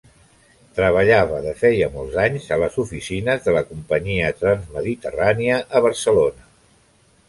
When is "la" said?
3.59-3.65